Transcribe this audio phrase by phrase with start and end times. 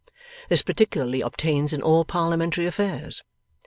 [0.49, 3.21] This particularly obtains in all Parliamentary affairs.